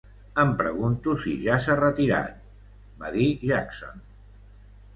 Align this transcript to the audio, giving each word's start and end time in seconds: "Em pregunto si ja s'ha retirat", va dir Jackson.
"Em 0.43 0.53
pregunto 0.61 1.13
si 1.23 1.33
ja 1.41 1.59
s'ha 1.67 1.75
retirat", 1.81 2.41
va 3.05 3.13
dir 3.19 3.29
Jackson. 3.53 4.05